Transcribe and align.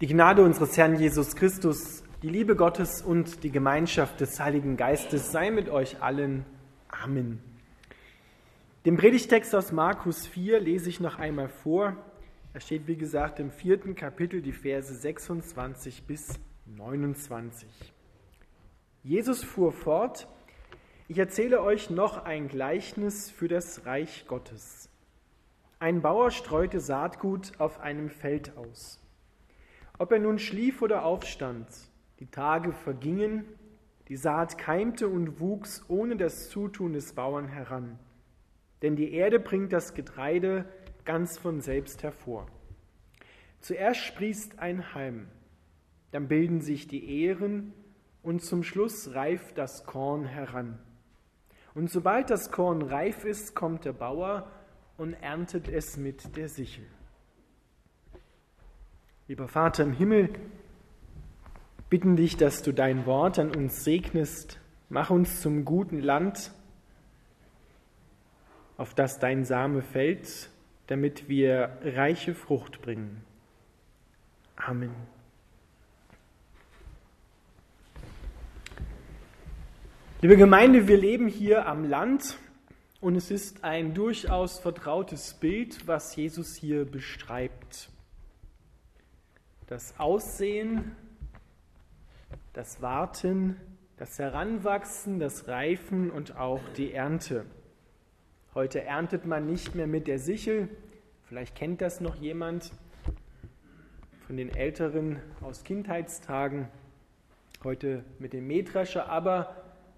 Die 0.00 0.06
Gnade 0.06 0.42
unseres 0.42 0.78
Herrn 0.78 0.98
Jesus 0.98 1.36
Christus, 1.36 2.02
die 2.22 2.30
Liebe 2.30 2.56
Gottes 2.56 3.02
und 3.02 3.44
die 3.44 3.50
Gemeinschaft 3.50 4.18
des 4.22 4.40
Heiligen 4.40 4.78
Geistes 4.78 5.30
sei 5.30 5.50
mit 5.50 5.68
euch 5.68 6.00
allen. 6.00 6.46
Amen. 6.88 7.42
Den 8.86 8.96
Predigtext 8.96 9.54
aus 9.54 9.72
Markus 9.72 10.26
4 10.26 10.58
lese 10.58 10.88
ich 10.88 11.00
noch 11.00 11.18
einmal 11.18 11.50
vor. 11.50 11.98
Er 12.54 12.60
steht, 12.60 12.86
wie 12.86 12.96
gesagt, 12.96 13.40
im 13.40 13.50
vierten 13.50 13.94
Kapitel, 13.94 14.40
die 14.40 14.54
Verse 14.54 14.94
26 14.94 16.04
bis 16.04 16.40
29. 16.64 17.68
Jesus 19.02 19.44
fuhr 19.44 19.70
fort, 19.70 20.28
ich 21.08 21.18
erzähle 21.18 21.60
euch 21.60 21.90
noch 21.90 22.24
ein 22.24 22.48
Gleichnis 22.48 23.30
für 23.30 23.48
das 23.48 23.84
Reich 23.84 24.24
Gottes. 24.26 24.88
Ein 25.78 26.00
Bauer 26.00 26.30
streute 26.30 26.80
Saatgut 26.80 27.52
auf 27.58 27.80
einem 27.80 28.08
Feld 28.08 28.56
aus. 28.56 28.98
Ob 30.00 30.12
er 30.12 30.18
nun 30.18 30.38
schlief 30.38 30.80
oder 30.80 31.04
aufstand, 31.04 31.66
die 32.20 32.30
Tage 32.30 32.72
vergingen, 32.72 33.44
die 34.08 34.16
Saat 34.16 34.56
keimte 34.56 35.06
und 35.06 35.40
wuchs 35.40 35.84
ohne 35.88 36.16
das 36.16 36.48
Zutun 36.48 36.94
des 36.94 37.12
Bauern 37.12 37.48
heran. 37.48 37.98
Denn 38.80 38.96
die 38.96 39.12
Erde 39.12 39.38
bringt 39.38 39.74
das 39.74 39.92
Getreide 39.92 40.64
ganz 41.04 41.36
von 41.36 41.60
selbst 41.60 42.02
hervor. 42.02 42.46
Zuerst 43.58 44.00
sprießt 44.00 44.58
ein 44.58 44.94
Halm, 44.94 45.28
dann 46.12 46.28
bilden 46.28 46.62
sich 46.62 46.88
die 46.88 47.22
Ähren 47.22 47.74
und 48.22 48.42
zum 48.42 48.62
Schluss 48.62 49.14
reift 49.14 49.58
das 49.58 49.84
Korn 49.84 50.24
heran. 50.24 50.78
Und 51.74 51.90
sobald 51.90 52.30
das 52.30 52.50
Korn 52.50 52.80
reif 52.80 53.26
ist, 53.26 53.54
kommt 53.54 53.84
der 53.84 53.92
Bauer 53.92 54.50
und 54.96 55.12
erntet 55.12 55.68
es 55.68 55.98
mit 55.98 56.38
der 56.38 56.48
Sichel. 56.48 56.86
Lieber 59.30 59.46
Vater 59.46 59.84
im 59.84 59.92
Himmel, 59.92 60.28
bitten 61.88 62.16
dich, 62.16 62.36
dass 62.36 62.64
du 62.64 62.72
dein 62.72 63.06
Wort 63.06 63.38
an 63.38 63.54
uns 63.54 63.84
segnest. 63.84 64.58
Mach 64.88 65.10
uns 65.10 65.40
zum 65.40 65.64
guten 65.64 66.00
Land, 66.00 66.50
auf 68.76 68.92
das 68.92 69.20
dein 69.20 69.44
Same 69.44 69.82
fällt, 69.82 70.50
damit 70.88 71.28
wir 71.28 71.78
reiche 71.84 72.34
Frucht 72.34 72.82
bringen. 72.82 73.22
Amen. 74.56 74.96
Liebe 80.22 80.38
Gemeinde, 80.38 80.88
wir 80.88 80.98
leben 80.98 81.28
hier 81.28 81.66
am 81.68 81.88
Land 81.88 82.36
und 83.00 83.14
es 83.14 83.30
ist 83.30 83.62
ein 83.62 83.94
durchaus 83.94 84.58
vertrautes 84.58 85.34
Bild, 85.34 85.86
was 85.86 86.16
Jesus 86.16 86.56
hier 86.56 86.84
beschreibt 86.84 87.90
das 89.70 90.00
Aussehen, 90.00 90.96
das 92.52 92.82
Warten, 92.82 93.56
das 93.98 94.18
Heranwachsen, 94.18 95.20
das 95.20 95.46
Reifen 95.46 96.10
und 96.10 96.36
auch 96.36 96.60
die 96.76 96.92
Ernte. 96.92 97.46
Heute 98.52 98.82
erntet 98.82 99.26
man 99.26 99.46
nicht 99.46 99.76
mehr 99.76 99.86
mit 99.86 100.08
der 100.08 100.18
Sichel. 100.18 100.68
Vielleicht 101.22 101.54
kennt 101.54 101.80
das 101.80 102.00
noch 102.00 102.16
jemand 102.16 102.72
von 104.26 104.36
den 104.36 104.52
Älteren 104.52 105.20
aus 105.40 105.62
Kindheitstagen. 105.62 106.66
Heute 107.62 108.04
mit 108.18 108.32
dem 108.32 108.48
Mähdrescher, 108.48 109.08
aber 109.08 109.54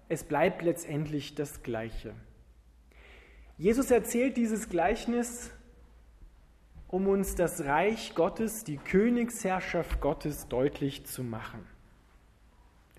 es 0.07 0.23
bleibt 0.23 0.61
letztendlich 0.61 1.33
das 1.33 1.63
Gleiche. 1.63 2.13
Jesus 3.57 3.89
erzählt 3.89 4.37
dieses 4.37 4.69
Gleichnis 4.69 5.49
um 6.93 7.07
uns 7.07 7.33
das 7.33 7.65
Reich 7.65 8.13
Gottes, 8.13 8.65
die 8.65 8.77
Königsherrschaft 8.77 9.99
Gottes 9.99 10.47
deutlich 10.47 11.07
zu 11.07 11.23
machen. 11.23 11.65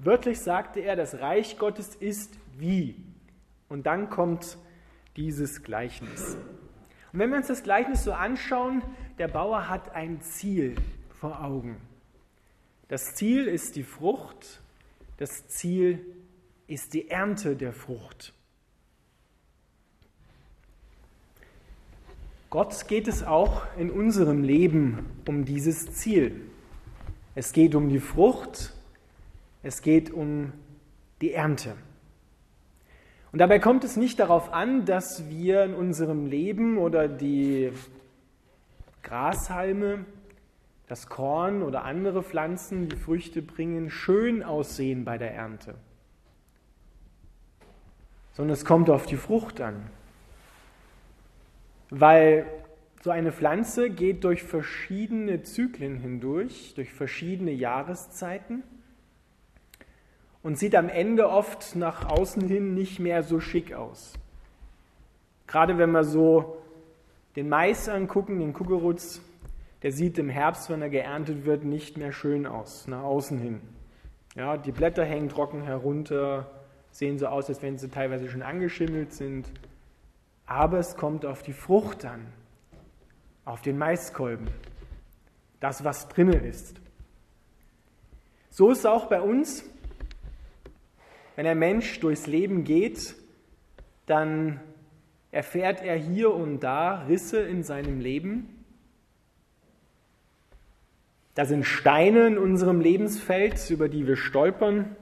Wörtlich 0.00 0.40
sagte 0.40 0.80
er, 0.80 0.96
das 0.96 1.20
Reich 1.20 1.58
Gottes 1.58 1.94
ist 1.94 2.36
wie. 2.58 2.96
Und 3.68 3.86
dann 3.86 4.10
kommt 4.10 4.58
dieses 5.16 5.62
Gleichnis. 5.62 6.36
Und 7.12 7.20
wenn 7.20 7.30
wir 7.30 7.36
uns 7.36 7.46
das 7.46 7.62
Gleichnis 7.62 8.02
so 8.02 8.12
anschauen, 8.12 8.82
der 9.18 9.28
Bauer 9.28 9.68
hat 9.68 9.94
ein 9.94 10.20
Ziel 10.22 10.74
vor 11.12 11.44
Augen. 11.44 11.80
Das 12.88 13.14
Ziel 13.14 13.46
ist 13.46 13.76
die 13.76 13.84
Frucht, 13.84 14.60
das 15.18 15.46
Ziel 15.46 16.04
ist 16.66 16.94
die 16.94 17.10
Ernte 17.10 17.54
der 17.54 17.72
Frucht. 17.72 18.34
Gott 22.54 22.86
geht 22.86 23.08
es 23.08 23.24
auch 23.24 23.62
in 23.76 23.90
unserem 23.90 24.44
Leben 24.44 25.06
um 25.26 25.44
dieses 25.44 25.92
Ziel. 25.94 26.40
Es 27.34 27.52
geht 27.52 27.74
um 27.74 27.88
die 27.88 27.98
Frucht, 27.98 28.72
es 29.64 29.82
geht 29.82 30.12
um 30.12 30.52
die 31.20 31.32
Ernte. 31.32 31.74
Und 33.32 33.40
dabei 33.40 33.58
kommt 33.58 33.82
es 33.82 33.96
nicht 33.96 34.20
darauf 34.20 34.52
an, 34.52 34.84
dass 34.84 35.28
wir 35.28 35.64
in 35.64 35.74
unserem 35.74 36.26
Leben 36.26 36.78
oder 36.78 37.08
die 37.08 37.72
Grashalme, 39.02 40.04
das 40.86 41.08
Korn 41.08 41.60
oder 41.60 41.82
andere 41.82 42.22
Pflanzen, 42.22 42.88
die 42.88 42.94
Früchte 42.94 43.42
bringen, 43.42 43.90
schön 43.90 44.44
aussehen 44.44 45.04
bei 45.04 45.18
der 45.18 45.34
Ernte, 45.34 45.74
sondern 48.32 48.54
es 48.54 48.64
kommt 48.64 48.90
auf 48.90 49.06
die 49.06 49.16
Frucht 49.16 49.60
an. 49.60 49.90
Weil 51.90 52.46
so 53.04 53.10
eine 53.10 53.32
Pflanze 53.32 53.90
geht 53.90 54.24
durch 54.24 54.42
verschiedene 54.42 55.42
Zyklen 55.42 55.98
hindurch, 55.98 56.72
durch 56.74 56.90
verschiedene 56.90 57.52
Jahreszeiten 57.52 58.62
und 60.42 60.58
sieht 60.58 60.74
am 60.74 60.88
Ende 60.88 61.28
oft 61.28 61.76
nach 61.76 62.08
außen 62.08 62.48
hin 62.48 62.72
nicht 62.72 63.00
mehr 63.00 63.22
so 63.22 63.40
schick 63.40 63.74
aus. 63.74 64.14
Gerade 65.46 65.76
wenn 65.76 65.90
wir 65.90 66.04
so 66.04 66.62
den 67.36 67.50
Mais 67.50 67.90
angucken, 67.90 68.38
den 68.38 68.54
Kugelrutz, 68.54 69.20
der 69.82 69.92
sieht 69.92 70.16
im 70.18 70.30
Herbst, 70.30 70.70
wenn 70.70 70.80
er 70.80 70.88
geerntet 70.88 71.44
wird, 71.44 71.64
nicht 71.64 71.98
mehr 71.98 72.12
schön 72.12 72.46
aus, 72.46 72.88
nach 72.88 73.02
außen 73.02 73.38
hin. 73.38 73.60
Ja, 74.34 74.56
die 74.56 74.72
Blätter 74.72 75.04
hängen 75.04 75.28
trocken 75.28 75.62
herunter, 75.62 76.50
sehen 76.90 77.18
so 77.18 77.26
aus, 77.26 77.50
als 77.50 77.60
wenn 77.60 77.76
sie 77.76 77.90
teilweise 77.90 78.30
schon 78.30 78.40
angeschimmelt 78.40 79.12
sind 79.12 79.46
aber 80.46 80.78
es 80.78 80.96
kommt 80.96 81.24
auf 81.24 81.42
die 81.42 81.52
Frucht 81.52 82.04
an, 82.04 82.26
auf 83.44 83.62
den 83.62 83.78
Maiskolben, 83.78 84.48
das, 85.60 85.84
was 85.84 86.08
drinnen 86.08 86.44
ist. 86.44 86.80
So 88.50 88.70
ist 88.70 88.80
es 88.80 88.86
auch 88.86 89.06
bei 89.06 89.20
uns. 89.20 89.64
Wenn 91.36 91.46
ein 91.46 91.58
Mensch 91.58 91.98
durchs 92.00 92.26
Leben 92.26 92.64
geht, 92.64 93.16
dann 94.06 94.60
erfährt 95.32 95.82
er 95.82 95.96
hier 95.96 96.32
und 96.32 96.60
da 96.60 97.02
Risse 97.06 97.40
in 97.40 97.64
seinem 97.64 97.98
Leben. 97.98 98.64
Da 101.34 101.44
sind 101.44 101.64
Steine 101.64 102.28
in 102.28 102.38
unserem 102.38 102.80
Lebensfeld, 102.80 103.68
über 103.70 103.88
die 103.88 104.06
wir 104.06 104.16
stolpern, 104.16 104.94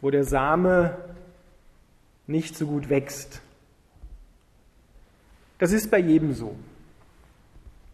wo 0.00 0.10
der 0.10 0.22
Same 0.22 0.96
nicht 2.28 2.56
so 2.56 2.66
gut 2.66 2.88
wächst. 2.88 3.42
Das 5.60 5.72
ist 5.72 5.90
bei 5.90 5.98
jedem 5.98 6.32
so. 6.32 6.56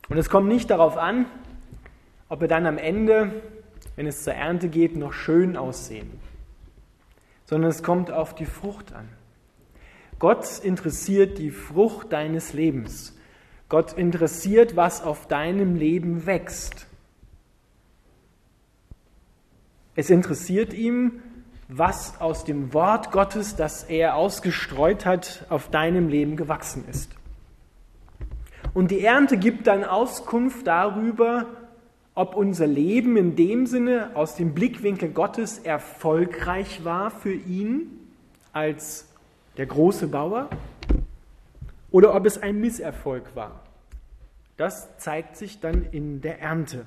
Und 0.09 0.17
es 0.17 0.31
kommt 0.31 0.47
nicht 0.47 0.71
darauf 0.71 0.97
an, 0.97 1.27
ob 2.29 2.41
wir 2.41 2.49
dann 2.49 2.65
am 2.65 2.79
Ende, 2.79 3.43
wenn 3.97 4.07
es 4.07 4.23
zur 4.23 4.35
Ernte 4.35 4.69
geht, 4.69 4.97
noch 4.97 5.13
schön 5.13 5.57
aussehen, 5.57 6.09
sondern 7.45 7.71
es 7.71 7.83
kommt 7.83 8.13
auf 8.13 8.37
die 8.37 8.47
Frucht 8.47 8.93
an. 8.93 9.09
Gott 10.21 10.61
interessiert 10.61 11.39
die 11.39 11.51
Frucht 11.51 12.13
deines 12.13 12.53
Lebens. 12.53 13.19
Gott 13.69 13.95
interessiert, 13.95 14.77
was 14.77 15.03
auf 15.03 15.27
deinem 15.27 15.75
Leben 15.75 16.25
wächst. 16.25 16.87
Es 19.97 20.09
interessiert 20.09 20.73
ihm, 20.73 21.21
was 21.67 22.21
aus 22.21 22.45
dem 22.45 22.73
Wort 22.73 23.11
Gottes, 23.11 23.57
das 23.57 23.83
er 23.83 24.15
ausgestreut 24.15 25.05
hat, 25.05 25.47
auf 25.49 25.69
deinem 25.69 26.09
Leben 26.09 26.37
gewachsen 26.37 26.85
ist. 26.89 27.17
Und 28.77 28.91
die 28.91 29.01
Ernte 29.01 29.39
gibt 29.39 29.69
dann 29.69 29.85
Auskunft 29.85 30.67
darüber, 30.67 31.47
ob 32.15 32.37
unser 32.37 32.67
Leben 32.67 33.17
in 33.17 33.35
dem 33.35 33.65
Sinne 33.65 34.11
aus 34.13 34.37
dem 34.37 34.53
Blickwinkel 34.53 35.09
Gottes 35.09 35.59
erfolgreich 35.59 36.85
war 36.85 37.11
für 37.11 37.33
ihn 37.33 37.91
als 38.53 39.09
der 39.57 39.65
große 39.65 40.09
Bauer 40.09 40.51
oder 41.91 42.15
ob 42.15 42.27
es 42.27 42.37
ein 42.37 42.61
Misserfolg 42.61 43.35
war. 43.35 43.63
Das 44.59 44.99
zeigt 44.99 45.39
sich 45.39 45.59
dann 45.59 45.87
in 45.91 46.21
der 46.21 46.43
Ernte. 46.43 46.85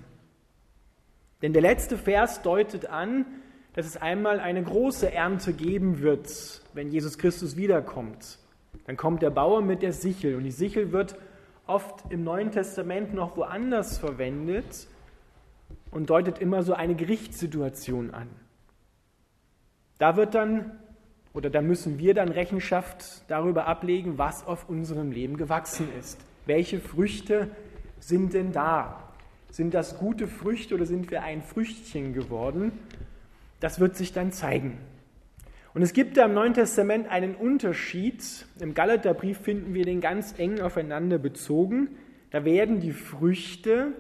Denn 1.42 1.54
der 1.54 1.64
letzte 1.64 1.98
Vers 1.98 2.44
deutet 2.44 2.86
an, 2.86 3.26
dass 3.74 3.88
es 3.88 3.98
einmal 3.98 4.40
eine 4.40 4.62
große 4.62 5.12
Ernte 5.12 5.54
geben 5.54 6.02
wird, 6.02 6.62
wenn 6.76 6.92
Jesus 6.92 7.18
Christus 7.18 7.58
wiederkommt. 7.58 8.38
Dann 8.86 8.96
kommt 8.96 9.24
der 9.24 9.32
Bauer 9.32 9.64
mit 9.64 9.82
der 9.82 9.94
Sichel 9.94 10.36
und 10.36 10.44
die 10.44 10.52
Sichel 10.52 10.92
wird 10.92 11.16
oft 11.70 12.12
im 12.12 12.24
Neuen 12.24 12.52
Testament 12.52 13.14
noch 13.14 13.38
woanders 13.38 13.98
verwendet, 13.98 14.88
und 15.92 16.10
deutet 16.10 16.40
immer 16.40 16.64
so 16.64 16.74
eine 16.74 16.96
Gerichtssituation 16.96 18.14
an. 18.14 18.30
Da 19.98 20.16
wird 20.16 20.36
dann 20.36 20.72
oder 21.34 21.50
da 21.50 21.62
müssen 21.62 22.00
wir 22.00 22.14
dann 22.16 22.30
Rechenschaft 22.30 23.24
darüber 23.28 23.68
ablegen, 23.68 24.18
was 24.18 24.46
auf 24.48 24.68
unserem 24.68 25.12
Leben 25.12 25.38
gewachsen 25.38 25.88
ist. 26.00 26.20
Welche 26.46 26.80
Früchte 26.80 27.50
sind 28.00 28.34
denn 28.34 28.52
da? 28.52 29.04
Sind 29.52 29.74
das 29.74 30.00
gute 30.00 30.28
Früchte 30.28 30.76
oder 30.76 30.86
sind 30.86 31.12
wir 31.12 31.24
ein 31.24 31.44
Früchtchen 31.44 32.14
geworden? 32.14 32.72
Das 33.60 33.80
wird 33.80 33.96
sich 33.96 34.12
dann 34.12 34.32
zeigen. 34.32 34.78
Und 35.80 35.84
es 35.84 35.94
gibt 35.94 36.18
da 36.18 36.26
im 36.26 36.34
Neuen 36.34 36.54
Testament 36.54 37.08
einen 37.08 37.36
Unterschied. 37.36 38.46
Im 38.60 38.74
Galaterbrief 38.74 39.40
finden 39.40 39.74
wir 39.74 39.86
den 39.86 40.02
ganz 40.02 40.38
eng 40.38 40.60
aufeinander 40.60 41.18
bezogen. 41.18 41.96
Da 42.32 42.44
werden 42.44 42.82
die 42.82 42.92
Früchte, 42.92 43.94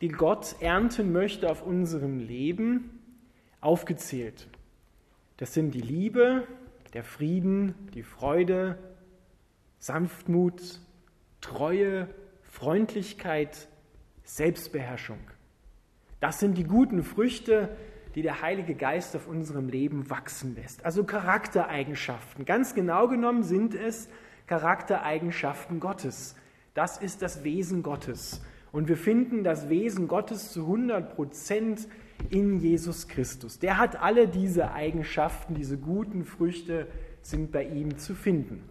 die 0.00 0.10
Gott 0.10 0.54
ernten 0.60 1.10
möchte 1.10 1.50
auf 1.50 1.66
unserem 1.66 2.20
Leben, 2.20 3.00
aufgezählt. 3.60 4.46
Das 5.38 5.54
sind 5.54 5.72
die 5.72 5.80
Liebe, 5.80 6.46
der 6.94 7.02
Frieden, 7.02 7.74
die 7.94 8.04
Freude, 8.04 8.78
Sanftmut, 9.80 10.78
Treue, 11.40 12.06
Freundlichkeit, 12.44 13.66
Selbstbeherrschung. 14.22 15.18
Das 16.20 16.38
sind 16.38 16.56
die 16.56 16.62
guten 16.62 17.02
Früchte, 17.02 17.70
die 18.18 18.22
der 18.22 18.42
Heilige 18.42 18.74
Geist 18.74 19.14
auf 19.14 19.28
unserem 19.28 19.68
Leben 19.68 20.10
wachsen 20.10 20.56
lässt. 20.56 20.84
Also 20.84 21.04
Charaktereigenschaften. 21.04 22.44
Ganz 22.44 22.74
genau 22.74 23.06
genommen 23.06 23.44
sind 23.44 23.76
es 23.76 24.08
Charaktereigenschaften 24.48 25.78
Gottes. 25.78 26.34
Das 26.74 26.98
ist 26.98 27.22
das 27.22 27.44
Wesen 27.44 27.84
Gottes. 27.84 28.42
Und 28.72 28.88
wir 28.88 28.96
finden 28.96 29.44
das 29.44 29.68
Wesen 29.68 30.08
Gottes 30.08 30.50
zu 30.50 30.62
100 30.62 31.14
Prozent 31.14 31.86
in 32.28 32.58
Jesus 32.58 33.06
Christus. 33.06 33.60
Der 33.60 33.78
hat 33.78 34.02
alle 34.02 34.26
diese 34.26 34.72
Eigenschaften, 34.72 35.54
diese 35.54 35.78
guten 35.78 36.24
Früchte 36.24 36.88
sind 37.22 37.52
bei 37.52 37.62
ihm 37.62 37.98
zu 37.98 38.16
finden. 38.16 38.64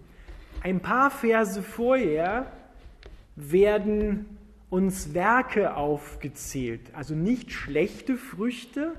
Ein 0.62 0.82
paar 0.82 1.10
Verse 1.10 1.64
vorher 1.64 2.52
werden 3.38 4.26
uns 4.70 5.14
Werke 5.14 5.78
aufgezählt, 5.78 6.82
also 6.94 7.16
nicht 7.16 7.54
schlechte 7.54 8.18
Früchte, 8.18 8.92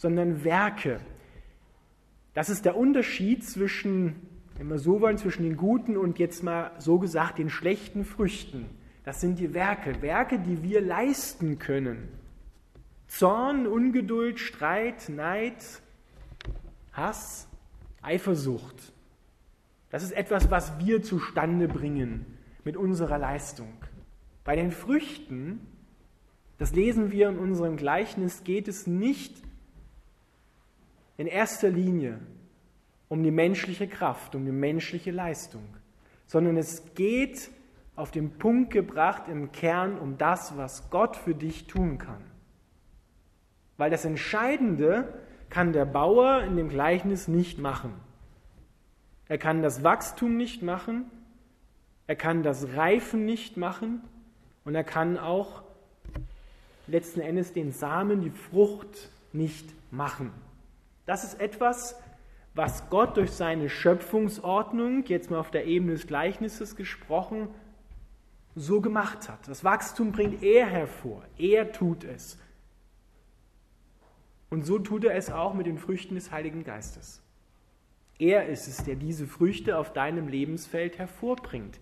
sondern 0.00 0.44
Werke. 0.44 0.98
Das 2.32 2.48
ist 2.48 2.64
der 2.64 2.74
Unterschied 2.74 3.44
zwischen, 3.44 4.16
wenn 4.56 4.68
wir 4.68 4.78
so 4.78 5.02
wollen, 5.02 5.18
zwischen 5.18 5.42
den 5.42 5.58
guten 5.58 5.98
und 5.98 6.18
jetzt 6.18 6.42
mal 6.42 6.70
so 6.78 6.98
gesagt 6.98 7.38
den 7.38 7.50
schlechten 7.50 8.06
Früchten. 8.06 8.64
Das 9.04 9.20
sind 9.20 9.38
die 9.38 9.52
Werke, 9.52 10.00
Werke, 10.00 10.38
die 10.38 10.62
wir 10.62 10.80
leisten 10.80 11.58
können. 11.58 12.08
Zorn, 13.08 13.66
Ungeduld, 13.66 14.38
Streit, 14.38 15.10
Neid, 15.10 15.62
Hass, 16.94 17.46
Eifersucht. 18.00 18.94
Das 19.90 20.02
ist 20.02 20.12
etwas, 20.12 20.50
was 20.50 20.78
wir 20.78 21.02
zustande 21.02 21.68
bringen 21.68 22.24
mit 22.64 22.78
unserer 22.78 23.18
Leistung. 23.18 23.74
Bei 24.44 24.56
den 24.56 24.70
Früchten, 24.70 25.60
das 26.56 26.72
lesen 26.72 27.12
wir 27.12 27.28
in 27.28 27.38
unserem 27.38 27.76
Gleichnis, 27.76 28.44
geht 28.44 28.66
es 28.66 28.86
nicht 28.86 29.49
in 31.20 31.26
erster 31.26 31.68
Linie 31.68 32.18
um 33.08 33.22
die 33.22 33.30
menschliche 33.30 33.86
Kraft, 33.86 34.34
um 34.34 34.46
die 34.46 34.52
menschliche 34.52 35.10
Leistung, 35.10 35.62
sondern 36.24 36.56
es 36.56 36.94
geht 36.94 37.50
auf 37.94 38.10
den 38.10 38.38
Punkt 38.38 38.72
gebracht 38.72 39.24
im 39.28 39.52
Kern 39.52 39.98
um 39.98 40.16
das, 40.16 40.56
was 40.56 40.88
Gott 40.88 41.16
für 41.16 41.34
dich 41.34 41.66
tun 41.66 41.98
kann. 41.98 42.24
Weil 43.76 43.90
das 43.90 44.06
Entscheidende 44.06 45.12
kann 45.50 45.74
der 45.74 45.84
Bauer 45.84 46.42
in 46.42 46.56
dem 46.56 46.70
Gleichnis 46.70 47.28
nicht 47.28 47.58
machen. 47.58 47.92
Er 49.28 49.36
kann 49.36 49.60
das 49.60 49.84
Wachstum 49.84 50.38
nicht 50.38 50.62
machen, 50.62 51.04
er 52.06 52.16
kann 52.16 52.42
das 52.42 52.68
Reifen 52.76 53.26
nicht 53.26 53.58
machen 53.58 54.00
und 54.64 54.74
er 54.74 54.84
kann 54.84 55.18
auch 55.18 55.64
letzten 56.86 57.20
Endes 57.20 57.52
den 57.52 57.72
Samen, 57.72 58.22
die 58.22 58.30
Frucht 58.30 59.10
nicht 59.34 59.68
machen. 59.90 60.32
Das 61.10 61.24
ist 61.24 61.40
etwas, 61.40 62.00
was 62.54 62.88
Gott 62.88 63.16
durch 63.16 63.32
seine 63.32 63.68
Schöpfungsordnung, 63.68 65.04
jetzt 65.06 65.28
mal 65.28 65.40
auf 65.40 65.50
der 65.50 65.66
Ebene 65.66 65.94
des 65.94 66.06
Gleichnisses 66.06 66.76
gesprochen, 66.76 67.48
so 68.54 68.80
gemacht 68.80 69.28
hat. 69.28 69.48
Das 69.48 69.64
Wachstum 69.64 70.12
bringt 70.12 70.40
er 70.44 70.66
hervor. 70.66 71.24
Er 71.36 71.72
tut 71.72 72.04
es. 72.04 72.38
Und 74.50 74.64
so 74.64 74.78
tut 74.78 75.02
er 75.02 75.16
es 75.16 75.32
auch 75.32 75.52
mit 75.52 75.66
den 75.66 75.78
Früchten 75.78 76.14
des 76.14 76.30
Heiligen 76.30 76.62
Geistes. 76.62 77.20
Er 78.20 78.46
ist 78.46 78.68
es, 78.68 78.84
der 78.84 78.94
diese 78.94 79.26
Früchte 79.26 79.78
auf 79.78 79.92
deinem 79.92 80.28
Lebensfeld 80.28 80.96
hervorbringt. 80.96 81.80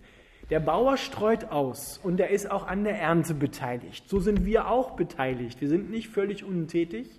Der 0.49 0.61
Bauer 0.61 0.97
streut 0.97 1.45
aus 1.51 2.01
und 2.03 2.19
er 2.19 2.31
ist 2.31 2.51
auch 2.51 2.67
an 2.67 2.83
der 2.83 2.99
Ernte 2.99 3.35
beteiligt. 3.35 4.09
So 4.09 4.21
sind 4.21 4.47
wir 4.47 4.69
auch 4.69 4.93
beteiligt. 4.93 5.61
Wir 5.61 5.69
sind 5.69 5.91
nicht 5.91 6.09
völlig 6.09 6.45
untätig, 6.45 7.11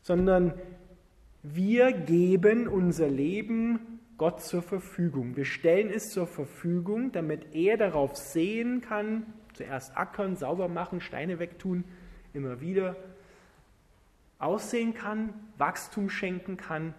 sondern 0.00 0.54
wir 1.42 1.92
geben 1.92 2.68
unser 2.68 3.08
Leben 3.08 4.00
Gott 4.16 4.42
zur 4.42 4.62
Verfügung. 4.62 5.36
Wir 5.36 5.44
stellen 5.44 5.90
es 5.90 6.10
zur 6.10 6.26
Verfügung, 6.26 7.12
damit 7.12 7.54
er 7.54 7.76
darauf 7.76 8.16
sehen 8.16 8.80
kann, 8.80 9.26
zuerst 9.54 9.96
ackern, 9.96 10.36
sauber 10.36 10.68
machen, 10.68 11.00
Steine 11.00 11.38
wegtun, 11.38 11.84
immer 12.34 12.60
wieder 12.60 12.96
aussehen 14.38 14.94
kann, 14.94 15.34
Wachstum 15.56 16.10
schenken 16.10 16.56
kann, 16.56 16.94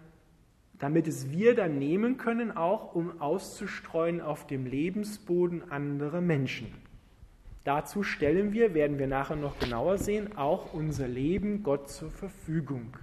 damit 0.77 1.07
es 1.07 1.29
wir 1.31 1.55
dann 1.55 1.77
nehmen 1.77 2.17
können, 2.17 2.55
auch 2.55 2.95
um 2.95 3.19
auszustreuen 3.21 4.21
auf 4.21 4.47
dem 4.47 4.65
Lebensboden 4.65 5.71
anderer 5.71 6.21
Menschen. 6.21 6.67
Dazu 7.65 8.03
stellen 8.03 8.53
wir, 8.53 8.73
werden 8.73 8.97
wir 8.97 9.07
nachher 9.07 9.35
noch 9.35 9.59
genauer 9.59 9.97
sehen, 9.97 10.37
auch 10.37 10.73
unser 10.73 11.07
Leben 11.07 11.63
Gott 11.63 11.89
zur 11.89 12.09
Verfügung. 12.09 12.93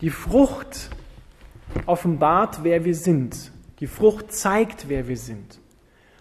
Die 0.00 0.10
Frucht 0.10 0.90
offenbart, 1.86 2.62
wer 2.64 2.84
wir 2.84 2.94
sind. 2.94 3.52
Die 3.80 3.86
Frucht 3.86 4.32
zeigt, 4.32 4.88
wer 4.88 5.08
wir 5.08 5.16
sind. 5.16 5.60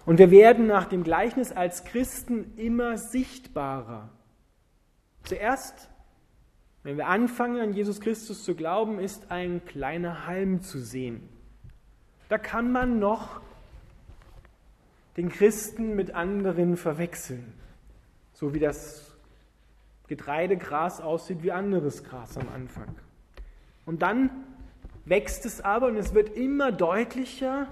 Und 0.06 0.20
wir 0.20 0.32
werden 0.32 0.68
nach 0.68 0.86
dem 0.86 1.04
Gleichnis 1.04 1.52
als 1.52 1.84
Christen 1.84 2.54
immer 2.58 2.98
sichtbarer. 2.98 4.10
Zuerst, 5.24 5.90
wenn 6.84 6.98
wir 6.98 7.08
anfangen 7.08 7.60
an 7.60 7.74
Jesus 7.74 8.00
Christus 8.00 8.44
zu 8.44 8.56
glauben, 8.56 9.00
ist 9.00 9.32
ein 9.32 9.66
kleiner 9.66 10.28
Halm 10.28 10.62
zu 10.62 10.80
sehen. 10.80 11.28
Da 12.30 12.38
kann 12.38 12.72
man 12.72 13.00
noch 13.00 13.42
den 15.18 15.30
Christen 15.30 15.96
mit 15.96 16.12
anderen 16.12 16.78
verwechseln, 16.78 17.54
so 18.34 18.54
wie 18.54 18.60
das 18.60 19.16
Getreidegras 20.08 21.02
aussieht 21.02 21.42
wie 21.42 21.52
anderes 21.52 22.04
Gras 22.04 22.38
am 22.38 22.48
Anfang. 22.54 22.94
Und 23.86 24.02
dann 24.02 24.30
wächst 25.06 25.46
es 25.46 25.62
aber 25.62 25.88
und 25.88 25.98
es 25.98 26.14
wird 26.14 26.36
immer 26.36 26.72
deutlicher, 26.72 27.68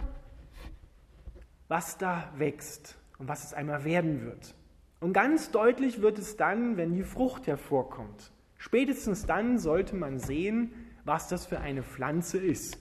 was 1.67 1.97
da 1.97 2.31
wächst 2.37 2.97
und 3.17 3.27
was 3.27 3.43
es 3.43 3.53
einmal 3.53 3.83
werden 3.83 4.23
wird. 4.23 4.55
Und 4.99 5.13
ganz 5.13 5.51
deutlich 5.51 6.01
wird 6.01 6.19
es 6.19 6.37
dann, 6.37 6.77
wenn 6.77 6.93
die 6.93 7.03
Frucht 7.03 7.47
hervorkommt. 7.47 8.31
Spätestens 8.57 9.25
dann 9.25 9.57
sollte 9.57 9.95
man 9.95 10.19
sehen, 10.19 10.71
was 11.03 11.27
das 11.27 11.45
für 11.45 11.59
eine 11.59 11.83
Pflanze 11.83 12.37
ist. 12.37 12.77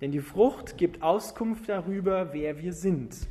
Denn 0.00 0.10
die 0.10 0.20
Frucht 0.20 0.76
gibt 0.76 1.02
Auskunft 1.02 1.68
darüber, 1.68 2.32
wer 2.32 2.60
wir 2.60 2.72
sind. 2.72 3.28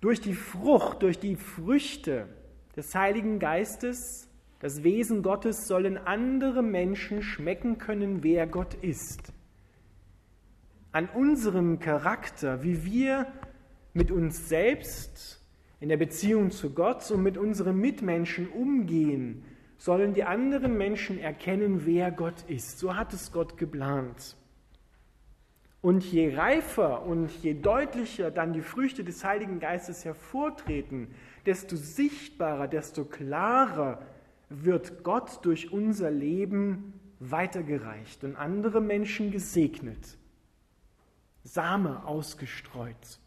Durch 0.00 0.20
die 0.20 0.34
Frucht, 0.34 1.02
durch 1.02 1.18
die 1.18 1.36
Früchte 1.36 2.28
des 2.76 2.94
Heiligen 2.94 3.38
Geistes, 3.38 4.28
das 4.60 4.82
Wesen 4.82 5.22
Gottes, 5.22 5.66
sollen 5.66 5.98
andere 5.98 6.62
Menschen 6.62 7.22
schmecken 7.22 7.78
können, 7.78 8.22
wer 8.22 8.46
Gott 8.46 8.74
ist 8.74 9.34
an 10.94 11.08
unserem 11.08 11.80
Charakter, 11.80 12.62
wie 12.62 12.84
wir 12.84 13.26
mit 13.94 14.12
uns 14.12 14.48
selbst 14.48 15.44
in 15.80 15.88
der 15.88 15.96
Beziehung 15.96 16.52
zu 16.52 16.70
Gott 16.72 17.10
und 17.10 17.20
mit 17.20 17.36
unseren 17.36 17.76
Mitmenschen 17.76 18.48
umgehen, 18.48 19.42
sollen 19.76 20.14
die 20.14 20.22
anderen 20.22 20.78
Menschen 20.78 21.18
erkennen, 21.18 21.84
wer 21.84 22.12
Gott 22.12 22.44
ist. 22.46 22.78
So 22.78 22.94
hat 22.94 23.12
es 23.12 23.32
Gott 23.32 23.58
geplant. 23.58 24.36
Und 25.80 26.04
je 26.04 26.36
reifer 26.36 27.04
und 27.04 27.28
je 27.42 27.54
deutlicher 27.54 28.30
dann 28.30 28.52
die 28.52 28.62
Früchte 28.62 29.02
des 29.02 29.24
Heiligen 29.24 29.58
Geistes 29.58 30.04
hervortreten, 30.04 31.08
desto 31.44 31.74
sichtbarer, 31.74 32.68
desto 32.68 33.04
klarer 33.04 34.00
wird 34.48 35.02
Gott 35.04 35.44
durch 35.44 35.72
unser 35.72 36.10
Leben 36.10 37.00
weitergereicht 37.20 38.24
und 38.24 38.36
andere 38.36 38.80
Menschen 38.80 39.30
gesegnet, 39.30 40.18
Same 41.42 42.04
ausgestreut. 42.06 43.18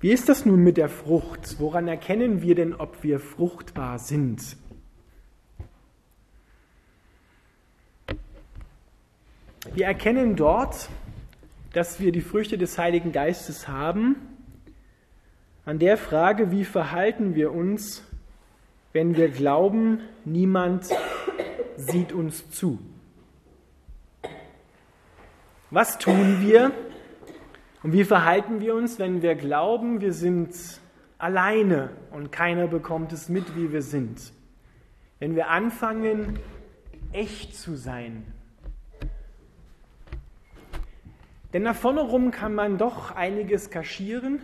Wie 0.00 0.12
ist 0.12 0.28
das 0.28 0.44
nun 0.44 0.62
mit 0.62 0.76
der 0.76 0.90
Frucht? 0.90 1.58
Woran 1.58 1.88
erkennen 1.88 2.42
wir 2.42 2.54
denn, 2.54 2.74
ob 2.74 3.02
wir 3.02 3.20
fruchtbar 3.20 3.98
sind? 3.98 4.58
Wir 9.72 9.86
erkennen 9.86 10.36
dort, 10.36 10.90
dass 11.74 11.98
wir 11.98 12.12
die 12.12 12.20
Früchte 12.20 12.56
des 12.56 12.78
Heiligen 12.78 13.10
Geistes 13.12 13.68
haben, 13.68 14.16
an 15.64 15.78
der 15.78 15.96
Frage, 15.96 16.50
wie 16.52 16.64
verhalten 16.64 17.34
wir 17.34 17.52
uns, 17.52 18.04
wenn 18.92 19.16
wir 19.16 19.28
glauben, 19.28 20.00
niemand 20.24 20.88
sieht 21.76 22.12
uns 22.12 22.48
zu. 22.50 22.78
Was 25.70 25.98
tun 25.98 26.40
wir 26.40 26.70
und 27.82 27.92
wie 27.92 28.04
verhalten 28.04 28.60
wir 28.60 28.76
uns, 28.76 29.00
wenn 29.00 29.20
wir 29.20 29.34
glauben, 29.34 30.00
wir 30.00 30.12
sind 30.12 30.54
alleine 31.18 31.90
und 32.12 32.30
keiner 32.30 32.68
bekommt 32.68 33.12
es 33.12 33.28
mit, 33.28 33.56
wie 33.56 33.72
wir 33.72 33.82
sind? 33.82 34.32
Wenn 35.18 35.34
wir 35.34 35.48
anfangen, 35.48 36.38
echt 37.12 37.56
zu 37.56 37.74
sein. 37.74 38.24
Denn 41.54 41.62
nach 41.62 41.76
vorne 41.76 42.00
rum 42.00 42.32
kann 42.32 42.52
man 42.52 42.78
doch 42.78 43.12
einiges 43.12 43.70
kaschieren 43.70 44.40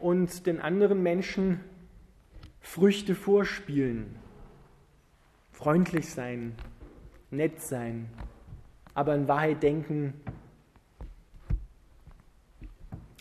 und 0.00 0.46
den 0.46 0.58
anderen 0.58 1.02
Menschen 1.02 1.60
Früchte 2.62 3.14
vorspielen. 3.14 4.16
Freundlich 5.52 6.08
sein, 6.08 6.54
nett 7.30 7.60
sein, 7.60 8.08
aber 8.94 9.14
in 9.14 9.28
Wahrheit 9.28 9.62
denken, 9.62 10.14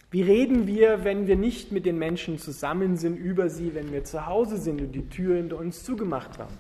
wie 0.10 0.22
reden 0.22 0.66
wir, 0.66 1.04
wenn 1.04 1.28
wir 1.28 1.36
nicht 1.36 1.74
mit 1.74 1.86
den 1.86 2.00
Menschen 2.00 2.38
zusammen 2.38 2.96
sind, 2.96 3.18
über 3.18 3.50
sie, 3.50 3.76
wenn 3.76 3.92
wir 3.92 4.06
zu 4.06 4.28
Hause 4.28 4.58
sind 4.58 4.80
und 4.80 4.94
die 4.94 5.10
Tür 5.10 5.36
hinter 5.36 5.58
uns 5.58 5.84
zugemacht 5.84 6.40
haben? 6.40 6.58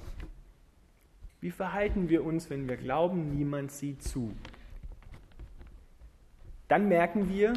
Wie 1.39 1.51
verhalten 1.51 2.09
wir 2.09 2.25
uns, 2.25 2.49
wenn 2.49 2.67
wir 2.67 2.75
glauben, 2.75 3.33
niemand 3.37 3.71
sieht 3.71 4.03
zu? 4.03 4.33
Dann 6.67 6.87
merken 6.87 7.29
wir, 7.29 7.53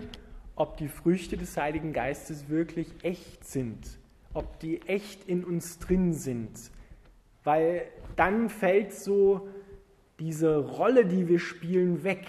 ob 0.57 0.77
die 0.79 0.89
Früchte 0.89 1.37
des 1.37 1.57
Heiligen 1.57 1.93
Geistes 1.93 2.49
wirklich 2.49 2.89
echt 3.03 3.45
sind, 3.45 3.99
ob 4.35 4.59
die 4.61 4.81
echt 4.83 5.29
in 5.29 5.45
uns 5.45 5.79
drin 5.79 6.13
sind. 6.13 6.51
Weil 7.45 7.83
dann 8.17 8.49
fällt 8.49 8.93
so 8.93 9.49
diese 10.19 10.57
Rolle, 10.57 11.05
die 11.05 11.29
wir 11.29 11.39
spielen, 11.39 12.03
weg. 12.03 12.27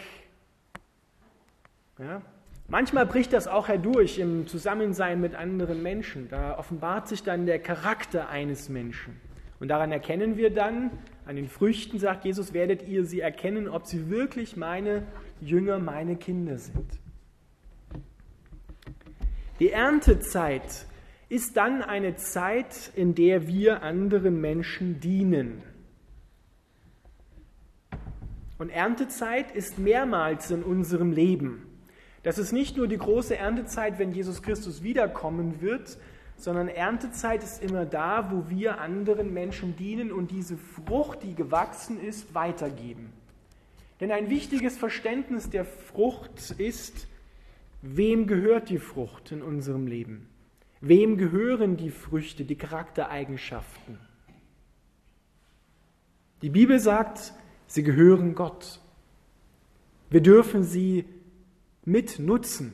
Ja? 1.97 2.21
Manchmal 2.67 3.05
bricht 3.05 3.31
das 3.31 3.47
auch 3.47 3.69
herdurch 3.69 4.19
im 4.19 4.45
Zusammensein 4.45 5.21
mit 5.21 5.35
anderen 5.35 5.81
Menschen. 5.81 6.27
Da 6.29 6.57
offenbart 6.59 7.07
sich 7.07 7.23
dann 7.23 7.45
der 7.45 7.59
Charakter 7.59 8.27
eines 8.27 8.67
Menschen. 8.67 9.15
Und 9.59 9.69
daran 9.69 9.91
erkennen 9.91 10.35
wir 10.35 10.53
dann, 10.53 10.91
an 11.25 11.37
den 11.37 11.47
Früchten 11.47 11.97
sagt 11.97 12.25
Jesus, 12.25 12.53
werdet 12.53 12.85
ihr 12.87 13.05
sie 13.05 13.21
erkennen, 13.21 13.69
ob 13.69 13.85
sie 13.85 14.09
wirklich 14.09 14.57
meine 14.57 15.03
Jünger, 15.41 15.79
meine 15.79 16.15
Kinder 16.15 16.57
sind. 16.57 16.99
Die 19.59 19.71
Erntezeit 19.71 20.85
ist 21.29 21.57
dann 21.57 21.81
eine 21.81 22.15
Zeit, 22.15 22.91
in 22.95 23.15
der 23.15 23.47
wir 23.47 23.83
anderen 23.83 24.39
Menschen 24.39 24.99
dienen. 24.99 25.63
Und 28.57 28.69
Erntezeit 28.69 29.51
ist 29.51 29.77
mehrmals 29.77 30.51
in 30.51 30.63
unserem 30.63 31.11
Leben. 31.11 31.63
Das 32.23 32.37
ist 32.37 32.51
nicht 32.51 32.77
nur 32.77 32.87
die 32.87 32.97
große 32.97 33.37
Erntezeit, 33.37 33.99
wenn 33.99 34.11
Jesus 34.11 34.41
Christus 34.41 34.83
wiederkommen 34.83 35.61
wird, 35.61 35.97
sondern 36.37 36.67
Erntezeit 36.67 37.43
ist 37.43 37.63
immer 37.63 37.85
da, 37.85 38.31
wo 38.31 38.49
wir 38.49 38.79
anderen 38.79 39.33
Menschen 39.33 39.75
dienen 39.75 40.11
und 40.11 40.31
diese 40.31 40.57
Frucht, 40.57 41.23
die 41.23 41.35
gewachsen 41.35 41.99
ist, 41.99 42.33
weitergeben. 42.33 43.11
Denn 43.99 44.11
ein 44.11 44.29
wichtiges 44.29 44.77
Verständnis 44.77 45.49
der 45.49 45.65
Frucht 45.65 46.51
ist, 46.57 47.07
wem 47.81 48.27
gehört 48.27 48.69
die 48.69 48.77
Frucht 48.77 49.31
in 49.31 49.41
unserem 49.41 49.87
Leben? 49.87 50.29
Wem 50.81 51.17
gehören 51.17 51.77
die 51.77 51.89
Früchte, 51.89 52.45
die 52.45 52.55
Charaktereigenschaften? 52.57 53.97
Die 56.43 56.49
Bibel 56.49 56.79
sagt, 56.79 57.33
sie 57.65 57.81
gehören 57.81 58.35
Gott. 58.35 58.79
Wir 60.11 60.21
dürfen 60.21 60.63
sie 60.63 61.05
mit 61.83 62.19
nutzen. 62.19 62.73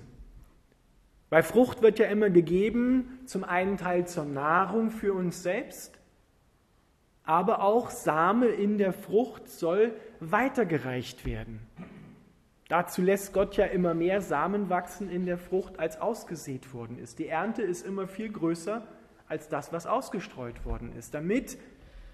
Weil 1.29 1.43
Frucht 1.43 1.81
wird 1.81 1.97
ja 1.97 2.07
immer 2.07 2.29
gegeben, 2.29 3.19
zum 3.25 3.43
einen 3.43 3.77
Teil 3.77 4.05
zur 4.07 4.25
Nahrung 4.25 4.91
für 4.91 5.13
uns 5.13 5.41
selbst, 5.41 5.97
aber 7.23 7.63
auch 7.63 7.89
Same 7.89 8.47
in 8.47 8.77
der 8.77 8.93
Frucht 8.93 9.49
soll 9.49 9.93
weitergereicht 10.19 11.25
werden. 11.25 11.59
Dazu 12.69 13.01
lässt 13.01 13.33
Gott 13.33 13.55
ja 13.55 13.65
immer 13.65 13.93
mehr 13.93 14.21
Samen 14.21 14.69
wachsen 14.69 15.09
in 15.09 15.25
der 15.25 15.37
Frucht, 15.37 15.79
als 15.79 15.99
ausgesät 15.99 16.73
worden 16.73 16.97
ist. 16.97 17.19
Die 17.19 17.27
Ernte 17.27 17.61
ist 17.61 17.85
immer 17.85 18.07
viel 18.07 18.31
größer 18.31 18.81
als 19.27 19.49
das, 19.49 19.71
was 19.71 19.85
ausgestreut 19.85 20.65
worden 20.65 20.93
ist, 20.97 21.13
damit 21.13 21.57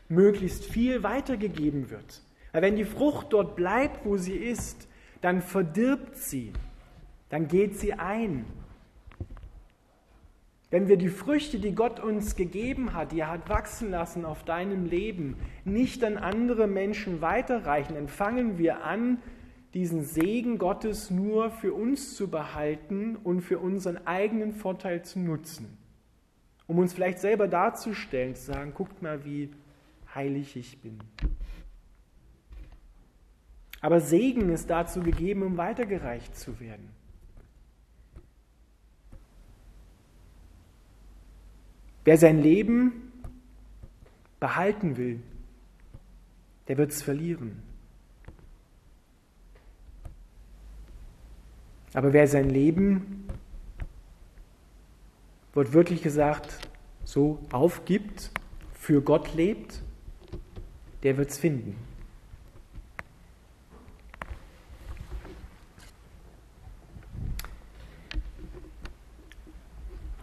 möglichst 0.09 0.65
viel 0.65 1.03
weitergegeben 1.03 1.89
wird. 1.89 2.21
Weil 2.51 2.61
wenn 2.63 2.75
die 2.75 2.85
Frucht 2.85 3.27
dort 3.31 3.55
bleibt, 3.55 4.05
wo 4.05 4.17
sie 4.17 4.35
ist, 4.35 4.87
dann 5.21 5.41
verdirbt 5.41 6.17
sie 6.17 6.53
dann 7.29 7.47
geht 7.47 7.79
sie 7.79 7.93
ein. 7.93 8.45
Wenn 10.71 10.87
wir 10.87 10.97
die 10.97 11.09
Früchte, 11.09 11.57
die 11.57 11.73
Gott 11.73 11.99
uns 11.99 12.35
gegeben 12.35 12.93
hat, 12.93 13.11
die 13.11 13.21
er 13.21 13.31
hat 13.31 13.49
wachsen 13.49 13.89
lassen 13.89 14.23
auf 14.23 14.43
deinem 14.43 14.85
Leben, 14.85 15.35
nicht 15.65 16.03
an 16.03 16.17
andere 16.17 16.67
Menschen 16.67 17.21
weiterreichen, 17.21 17.95
dann 17.95 18.07
fangen 18.07 18.59
wir 18.59 18.83
an, 18.83 19.17
diesen 19.73 20.03
Segen 20.03 20.57
Gottes 20.57 21.09
nur 21.09 21.49
für 21.51 21.73
uns 21.73 22.15
zu 22.15 22.29
behalten 22.29 23.15
und 23.15 23.41
für 23.41 23.59
unseren 23.59 24.05
eigenen 24.05 24.53
Vorteil 24.53 25.03
zu 25.03 25.19
nutzen. 25.19 25.77
Um 26.67 26.77
uns 26.77 26.93
vielleicht 26.93 27.19
selber 27.19 27.47
darzustellen, 27.47 28.35
zu 28.35 28.51
sagen, 28.51 28.73
guckt 28.75 29.01
mal, 29.01 29.25
wie 29.25 29.51
heilig 30.13 30.55
ich 30.55 30.79
bin. 30.81 30.99
Aber 33.81 34.01
Segen 34.01 34.49
ist 34.49 34.69
dazu 34.69 35.01
gegeben, 35.01 35.43
um 35.43 35.57
weitergereicht 35.57 36.35
zu 36.35 36.59
werden. 36.59 36.89
Wer 42.09 42.17
sein 42.17 42.41
Leben 42.41 43.11
behalten 44.39 44.97
will, 44.97 45.19
der 46.67 46.79
wird 46.79 46.89
es 46.89 47.03
verlieren. 47.03 47.61
Aber 51.93 52.11
wer 52.11 52.27
sein 52.27 52.49
Leben, 52.49 53.27
wird 55.53 55.73
wirklich 55.73 56.01
gesagt, 56.01 56.67
so 57.03 57.45
aufgibt, 57.51 58.31
für 58.73 59.03
Gott 59.03 59.35
lebt, 59.35 59.83
der 61.03 61.15
wird 61.15 61.29
es 61.29 61.37
finden. 61.37 61.75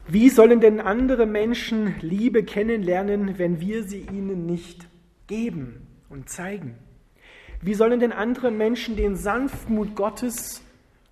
Wie 0.09 0.29
sollen 0.29 0.61
denn 0.61 0.79
andere 0.79 1.27
Menschen 1.27 1.97
Liebe 2.01 2.45
kennenlernen, 2.45 3.39
wenn 3.39 3.61
wir 3.61 3.83
sie 3.83 4.03
ihnen 4.03 4.47
nicht 4.47 4.87
geben 5.27 5.85
und 6.09 6.29
zeigen? 6.29 6.77
Wie 7.61 7.75
sollen 7.75 7.99
denn 7.99 8.13
andere 8.13 8.53
Menschen 8.53 8.95
den 8.95 9.17
Sanftmut 9.17 9.97
Gottes 9.97 10.63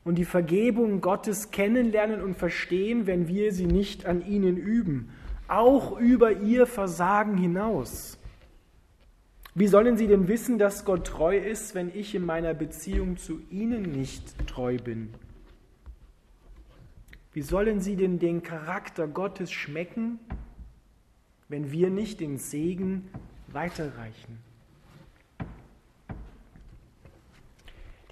und 0.05 0.17
die 0.17 0.25
Vergebung 0.25 1.01
Gottes 1.01 1.51
kennenlernen 1.51 2.23
und 2.23 2.37
verstehen, 2.37 3.09
wenn 3.09 3.27
wir 3.27 3.53
sie 3.53 3.67
nicht 3.67 4.07
an 4.07 4.25
ihnen 4.25 4.57
üben, 4.57 5.11
auch 5.49 5.99
über 5.99 6.31
ihr 6.31 6.67
Versagen 6.67 7.37
hinaus? 7.37 8.17
Wie 9.57 9.67
sollen 9.67 9.97
sie 9.97 10.07
denn 10.07 10.29
wissen, 10.29 10.57
dass 10.57 10.85
Gott 10.85 11.09
treu 11.09 11.37
ist, 11.37 11.75
wenn 11.75 11.91
ich 11.93 12.15
in 12.15 12.25
meiner 12.25 12.55
Beziehung 12.55 13.17
zu 13.17 13.41
ihnen 13.51 13.91
nicht 13.91 14.47
treu 14.47 14.77
bin? 14.77 15.11
Wie 17.35 17.43
sollen 17.43 17.81
sie 17.81 17.97
denn 17.97 18.21
den 18.21 18.45
Charakter 18.45 19.09
Gottes 19.09 19.51
schmecken, 19.51 20.21
wenn 21.49 21.73
wir 21.73 21.91
nicht 21.91 22.21
den 22.21 22.39
Segen 22.39 23.11
weiterreichen? 23.49 24.39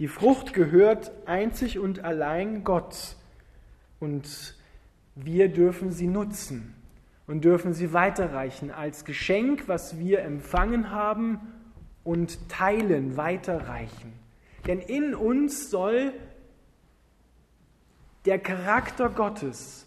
Die 0.00 0.08
Frucht 0.08 0.54
gehört 0.54 1.12
einzig 1.26 1.78
und 1.78 2.00
allein 2.00 2.64
Gott 2.64 3.14
und 4.00 4.56
wir 5.14 5.48
dürfen 5.48 5.92
sie 5.92 6.08
nutzen 6.08 6.74
und 7.28 7.44
dürfen 7.44 7.74
sie 7.74 7.92
weiterreichen 7.92 8.72
als 8.72 9.04
Geschenk, 9.04 9.68
was 9.68 10.00
wir 10.00 10.22
empfangen 10.22 10.90
haben 10.90 11.38
und 12.02 12.48
teilen, 12.48 13.16
weiterreichen. 13.16 14.14
Denn 14.66 14.80
in 14.80 15.14
uns 15.14 15.70
soll 15.70 16.12
der 18.24 18.38
Charakter 18.38 19.08
Gottes, 19.08 19.86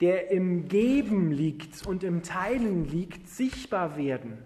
der 0.00 0.30
im 0.30 0.68
Geben 0.68 1.32
liegt 1.32 1.86
und 1.86 2.04
im 2.04 2.22
Teilen 2.22 2.84
liegt, 2.88 3.28
sichtbar 3.28 3.96
werden. 3.96 4.38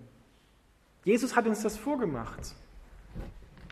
Jesus 1.04 1.36
hat 1.36 1.46
uns 1.46 1.62
das 1.62 1.76
vorgemacht. 1.76 2.54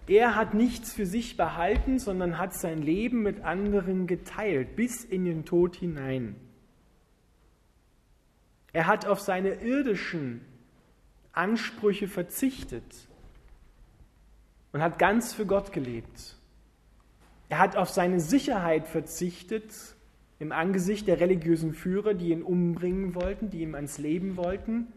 Er 0.06 0.36
hat 0.36 0.54
nichts 0.54 0.92
für 0.92 1.06
sich 1.06 1.36
behalten, 1.36 1.98
sondern 1.98 2.38
hat 2.38 2.54
sein 2.54 2.80
Leben 2.80 3.22
mit 3.22 3.42
anderen 3.42 4.06
geteilt, 4.06 4.76
bis 4.76 5.04
in 5.04 5.24
den 5.24 5.44
Tod 5.44 5.76
hinein. 5.76 6.36
Er 8.72 8.86
hat 8.86 9.06
auf 9.06 9.20
seine 9.20 9.54
irdischen 9.62 10.42
Ansprüche 11.32 12.08
verzichtet 12.08 13.08
und 14.72 14.80
hat 14.80 14.98
ganz 14.98 15.34
für 15.34 15.46
Gott 15.46 15.72
gelebt. 15.72 16.35
Er 17.48 17.58
hat 17.58 17.76
auf 17.76 17.90
seine 17.90 18.20
Sicherheit 18.20 18.88
verzichtet 18.88 19.72
im 20.38 20.52
Angesicht 20.52 21.06
der 21.06 21.20
religiösen 21.20 21.72
Führer, 21.72 22.14
die 22.14 22.30
ihn 22.30 22.42
umbringen 22.42 23.14
wollten, 23.14 23.50
die 23.50 23.62
ihm 23.62 23.74
ans 23.74 23.98
Leben 23.98 24.36
wollten, 24.36 24.88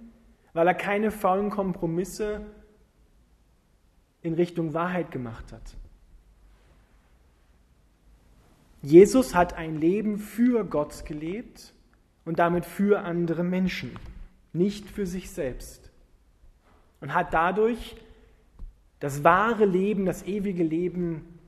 weil 0.53 0.67
er 0.67 0.73
keine 0.73 1.11
faulen 1.11 1.49
Kompromisse 1.49 2.41
in 4.21 4.33
Richtung 4.33 4.73
Wahrheit 4.73 5.11
gemacht 5.11 5.53
hat. 5.53 5.75
Jesus 8.81 9.35
hat 9.35 9.53
ein 9.53 9.75
Leben 9.75 10.17
für 10.17 10.65
Gott 10.65 11.05
gelebt 11.05 11.73
und 12.25 12.39
damit 12.39 12.65
für 12.65 13.01
andere 13.01 13.43
Menschen, 13.43 13.91
nicht 14.53 14.89
für 14.89 15.05
sich 15.05 15.31
selbst. 15.31 15.91
Und 17.01 17.13
hat 17.13 17.33
dadurch 17.33 17.95
das 18.99 19.23
wahre 19.23 19.65
Leben, 19.65 20.05
das 20.05 20.23
ewige 20.23 20.63
Leben 20.63 21.38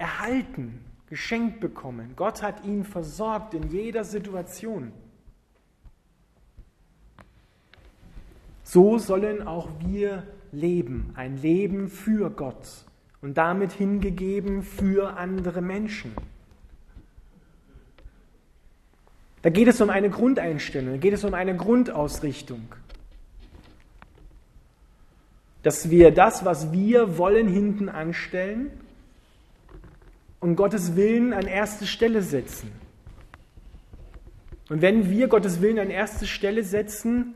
erhalten, 0.00 0.82
geschenkt 1.08 1.60
bekommen. 1.60 2.14
Gott 2.16 2.42
hat 2.42 2.64
ihn 2.64 2.84
versorgt 2.84 3.54
in 3.54 3.70
jeder 3.70 4.02
Situation. 4.04 4.92
So 8.64 8.98
sollen 8.98 9.46
auch 9.46 9.68
wir 9.80 10.26
leben, 10.52 11.12
ein 11.14 11.36
Leben 11.36 11.88
für 11.88 12.30
Gott 12.30 12.84
und 13.20 13.36
damit 13.36 13.72
hingegeben 13.72 14.62
für 14.62 15.16
andere 15.16 15.60
Menschen. 15.60 16.12
Da 19.42 19.50
geht 19.50 19.68
es 19.68 19.80
um 19.80 19.90
eine 19.90 20.10
Grundeinstellung, 20.10 20.92
da 20.92 20.98
geht 20.98 21.14
es 21.14 21.24
um 21.24 21.34
eine 21.34 21.56
Grundausrichtung. 21.56 22.74
Dass 25.62 25.90
wir 25.90 26.10
das, 26.10 26.44
was 26.44 26.72
wir 26.72 27.18
wollen, 27.18 27.48
hinten 27.48 27.88
anstellen 27.88 28.70
und 30.40 30.56
Gottes 30.56 30.96
Willen 30.96 31.32
an 31.32 31.46
erste 31.46 31.86
Stelle 31.86 32.22
setzen. 32.22 32.72
Und 34.68 34.82
wenn 34.82 35.10
wir 35.10 35.28
Gottes 35.28 35.60
Willen 35.60 35.78
an 35.78 35.90
erste 35.90 36.26
Stelle 36.26 36.64
setzen, 36.64 37.34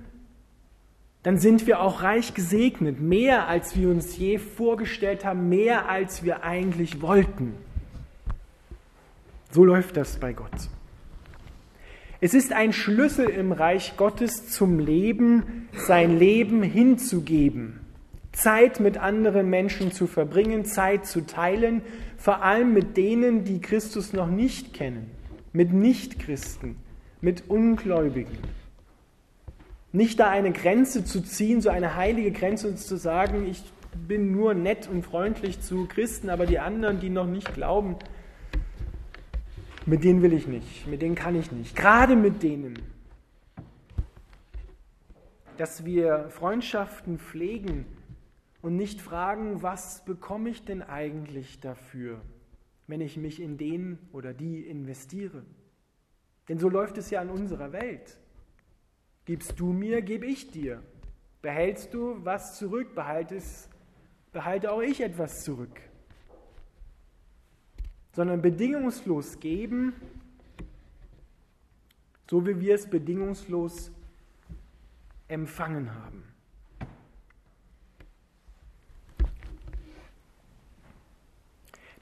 dann 1.25 1.39
sind 1.39 1.67
wir 1.67 1.81
auch 1.81 2.03
reich 2.03 2.35
gesegnet, 2.35 3.01
mehr 3.01 3.49
als 3.49 3.77
wir 3.77 3.89
uns 3.89 4.17
je 4.17 4.39
vorgestellt 4.39 5.25
haben, 5.25 5.49
mehr 5.49 5.89
als 5.89 6.23
wir 6.23 6.45
eigentlich 6.45 7.01
wollten. 7.01 7.55
So 9.51 9.65
läuft 9.65 9.97
das 9.97 10.19
bei 10.19 10.33
Gott. 10.33 10.51
Es 12.21 12.35
ist 12.35 12.53
ein 12.53 12.73
Schlüssel 12.73 13.27
im 13.29 13.53
Reich 13.53 13.97
Gottes 13.97 14.51
zum 14.51 14.79
Leben, 14.79 15.69
sein 15.73 16.19
Leben 16.19 16.63
hinzugeben, 16.63 17.81
Zeit 18.33 18.81
mit 18.81 18.99
anderen 18.99 19.49
Menschen 19.51 19.93
zu 19.93 20.07
verbringen, 20.07 20.65
Zeit 20.65 21.07
zu 21.07 21.27
teilen, 21.27 21.83
vor 22.25 22.43
allem 22.43 22.73
mit 22.73 22.97
denen, 22.97 23.45
die 23.45 23.61
Christus 23.61 24.15
noch 24.15 24.29
nicht 24.29 24.73
kennen, 24.73 25.11
mit 25.53 25.75
Nichtchristen, 25.75 26.77
mit 27.21 27.51
Ungläubigen. 27.51 28.39
Nicht 29.93 30.19
da 30.19 30.31
eine 30.31 30.51
Grenze 30.51 31.05
zu 31.05 31.21
ziehen, 31.21 31.61
so 31.61 31.69
eine 31.69 31.97
heilige 31.97 32.33
Grenze 32.33 32.69
und 32.69 32.79
zu 32.79 32.97
sagen, 32.97 33.47
ich 33.47 33.63
bin 34.09 34.33
nur 34.33 34.55
nett 34.55 34.89
und 34.91 35.05
freundlich 35.05 35.61
zu 35.61 35.85
Christen, 35.85 36.31
aber 36.31 36.47
die 36.47 36.59
anderen, 36.59 36.99
die 36.99 37.11
noch 37.11 37.27
nicht 37.27 37.53
glauben, 37.53 37.97
mit 39.85 40.03
denen 40.03 40.23
will 40.23 40.33
ich 40.33 40.47
nicht, 40.47 40.89
mit 40.89 41.03
denen 41.03 41.17
kann 41.17 41.39
ich 41.39 41.53
nicht. 41.53 41.77
Gerade 41.77 42.17
mit 42.17 42.43
denen, 42.43 42.79
dass 45.59 45.85
wir 45.85 46.31
Freundschaften 46.31 47.19
pflegen 47.19 47.85
und 48.65 48.77
nicht 48.77 49.03
fragen, 49.03 49.63
was 49.63 50.03
bekomme 50.07 50.49
ich 50.49 50.65
denn 50.65 50.81
eigentlich 50.81 51.61
dafür, 51.61 52.23
wenn 52.87 53.03
ich 53.03 53.19
mich 53.19 53.39
in 53.43 53.59
den 53.59 53.99
oder 54.11 54.33
die 54.33 54.63
investiere. 54.63 55.45
Denn 56.49 56.59
so 56.59 56.71
läuft 56.71 56.97
es 56.97 57.11
ja 57.11 57.21
in 57.21 57.29
unserer 57.29 57.73
Welt. 57.73 58.17
Gibst 59.27 59.61
du 59.61 59.75
mir, 59.75 60.01
gebe 60.01 60.25
ich 60.25 60.51
dir. 60.51 60.83
Behältst 61.43 61.93
du 61.93 62.25
was 62.25 62.57
zurück, 62.57 62.95
behaltest, 62.95 63.69
behalte 64.33 64.73
auch 64.73 64.81
ich 64.81 65.03
etwas 65.03 65.45
zurück. 65.45 65.79
Sondern 68.13 68.41
bedingungslos 68.41 69.41
geben, 69.41 69.93
so 72.31 72.47
wie 72.47 72.59
wir 72.61 72.77
es 72.77 72.89
bedingungslos 72.89 73.93
empfangen 75.29 75.95
haben. 75.95 76.34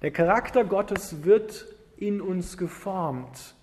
Der 0.03 0.11
Charakter 0.11 0.65
Gottes 0.65 1.23
wird 1.23 1.65
in 1.97 2.21
uns 2.21 2.59
geformt, 2.59 3.55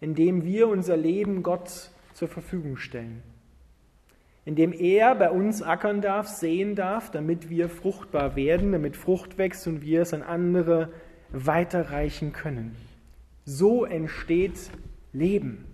indem 0.00 0.42
wir 0.42 0.68
unser 0.68 0.96
Leben 0.96 1.42
Gott 1.42 1.90
zur 2.14 2.28
Verfügung 2.28 2.78
stellen, 2.78 3.22
indem 4.46 4.72
er 4.72 5.14
bei 5.14 5.30
uns 5.30 5.62
ackern 5.62 6.00
darf, 6.00 6.28
sehen 6.28 6.74
darf, 6.74 7.10
damit 7.10 7.50
wir 7.50 7.68
fruchtbar 7.68 8.34
werden, 8.34 8.72
damit 8.72 8.96
Frucht 8.96 9.36
wächst 9.36 9.66
und 9.66 9.82
wir 9.82 10.00
es 10.00 10.14
an 10.14 10.22
andere 10.22 10.90
weiterreichen 11.32 12.32
können. 12.32 12.76
So 13.44 13.84
entsteht 13.84 14.70
Leben, 15.12 15.66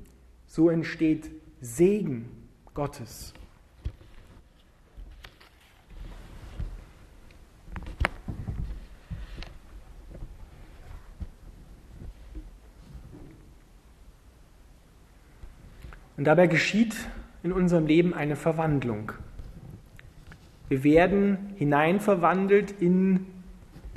so 0.47 0.71
entsteht 0.71 1.31
Segen 1.61 2.29
Gottes. 2.75 3.33
Und 16.21 16.27
dabei 16.27 16.49
geschieht 16.49 16.95
in 17.43 17.51
unserem 17.51 17.87
Leben 17.87 18.13
eine 18.13 18.37
Verwandlung. 18.37 19.13
Wir 20.69 20.85
werden 20.85 21.55
hineinverwandelt 21.57 22.73
in 22.73 23.25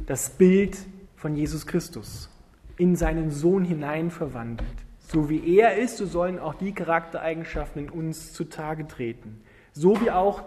das 0.06 0.30
Bild 0.30 0.78
von 1.18 1.36
Jesus 1.36 1.68
Christus, 1.68 2.30
in 2.78 2.96
seinen 2.96 3.30
Sohn 3.30 3.66
hineinverwandelt. 3.66 4.70
So 5.00 5.30
wie 5.30 5.58
er 5.58 5.76
ist, 5.76 5.98
so 5.98 6.06
sollen 6.06 6.40
auch 6.40 6.54
die 6.54 6.72
Charaktereigenschaften 6.72 7.88
in 7.88 7.90
uns 7.90 8.32
zutage 8.32 8.88
treten. 8.88 9.42
So 9.74 10.00
wie 10.00 10.10
auch 10.10 10.44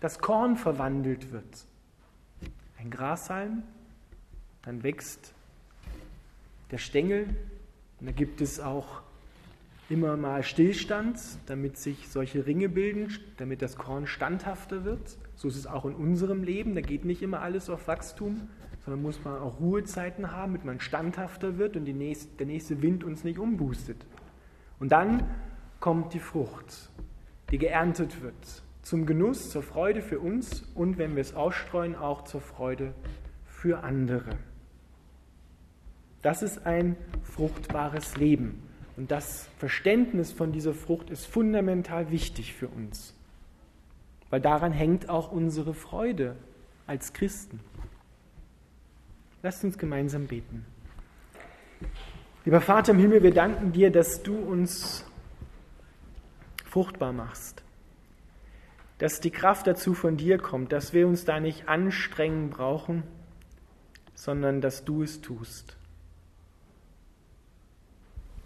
das 0.00 0.18
Korn 0.18 0.56
verwandelt 0.56 1.32
wird. 1.32 1.64
Ein 2.78 2.90
Grashalm, 2.90 3.62
dann 4.60 4.82
wächst 4.82 5.32
der 6.70 6.76
Stängel 6.76 7.34
und 7.98 8.08
da 8.08 8.12
gibt 8.12 8.42
es 8.42 8.60
auch 8.60 9.05
immer 9.88 10.16
mal 10.16 10.42
Stillstand, 10.42 11.18
damit 11.46 11.76
sich 11.76 12.08
solche 12.08 12.46
Ringe 12.46 12.68
bilden, 12.68 13.12
damit 13.36 13.62
das 13.62 13.76
Korn 13.76 14.06
standhafter 14.06 14.84
wird. 14.84 15.16
So 15.36 15.48
ist 15.48 15.56
es 15.56 15.66
auch 15.66 15.84
in 15.84 15.94
unserem 15.94 16.42
Leben. 16.42 16.74
Da 16.74 16.80
geht 16.80 17.04
nicht 17.04 17.22
immer 17.22 17.40
alles 17.40 17.70
auf 17.70 17.86
Wachstum, 17.86 18.48
sondern 18.84 19.02
muss 19.02 19.22
man 19.24 19.38
auch 19.38 19.60
Ruhezeiten 19.60 20.32
haben, 20.32 20.52
damit 20.52 20.64
man 20.64 20.80
standhafter 20.80 21.58
wird 21.58 21.76
und 21.76 21.84
nächste, 21.84 22.36
der 22.36 22.46
nächste 22.46 22.82
Wind 22.82 23.04
uns 23.04 23.22
nicht 23.22 23.38
umboostet. 23.38 24.04
Und 24.78 24.92
dann 24.92 25.28
kommt 25.78 26.14
die 26.14 26.20
Frucht, 26.20 26.90
die 27.50 27.58
geerntet 27.58 28.22
wird, 28.22 28.62
zum 28.82 29.06
Genuss, 29.06 29.50
zur 29.50 29.62
Freude 29.62 30.02
für 30.02 30.18
uns 30.18 30.62
und, 30.74 30.98
wenn 30.98 31.14
wir 31.14 31.20
es 31.20 31.34
ausstreuen, 31.34 31.94
auch 31.94 32.24
zur 32.24 32.40
Freude 32.40 32.92
für 33.44 33.84
andere. 33.84 34.30
Das 36.22 36.42
ist 36.42 36.66
ein 36.66 36.96
fruchtbares 37.22 38.16
Leben. 38.16 38.65
Und 38.96 39.10
das 39.10 39.48
Verständnis 39.58 40.32
von 40.32 40.52
dieser 40.52 40.72
Frucht 40.72 41.10
ist 41.10 41.26
fundamental 41.26 42.10
wichtig 42.10 42.54
für 42.54 42.68
uns, 42.68 43.14
weil 44.30 44.40
daran 44.40 44.72
hängt 44.72 45.08
auch 45.08 45.30
unsere 45.30 45.74
Freude 45.74 46.36
als 46.86 47.12
Christen. 47.12 47.60
Lasst 49.42 49.64
uns 49.64 49.76
gemeinsam 49.76 50.26
beten. 50.26 50.64
Lieber 52.44 52.60
Vater 52.60 52.92
im 52.92 52.98
Himmel, 52.98 53.22
wir 53.22 53.34
danken 53.34 53.72
dir, 53.72 53.90
dass 53.90 54.22
du 54.22 54.36
uns 54.36 55.04
fruchtbar 56.64 57.12
machst, 57.12 57.62
dass 58.98 59.20
die 59.20 59.30
Kraft 59.30 59.66
dazu 59.66 59.94
von 59.94 60.16
dir 60.16 60.38
kommt, 60.38 60.72
dass 60.72 60.94
wir 60.94 61.06
uns 61.06 61.24
da 61.24 61.38
nicht 61.38 61.68
anstrengen 61.68 62.48
brauchen, 62.50 63.02
sondern 64.14 64.60
dass 64.60 64.84
du 64.84 65.02
es 65.02 65.20
tust. 65.20 65.76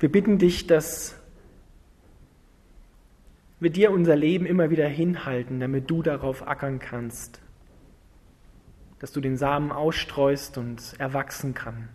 Wir 0.01 0.11
bitten 0.11 0.39
dich, 0.39 0.67
dass 0.67 1.15
wir 3.61 3.69
dir 3.69 3.91
unser 3.91 4.17
Leben 4.17 4.47
immer 4.47 4.71
wieder 4.71 4.89
hinhalten, 4.89 5.61
damit 5.61 5.91
du 5.91 6.03
darauf 6.03 6.49
ackern 6.49 6.79
kannst, 6.79 7.43
dass 8.99 9.13
du 9.13 9.21
den 9.21 9.37
Samen 9.37 9.71
ausstreust 9.71 10.57
und 10.57 10.95
erwachsen 10.99 11.53
kann. 11.53 11.91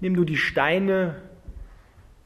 Nimm 0.00 0.16
du 0.16 0.24
die 0.24 0.36
Steine, 0.36 1.22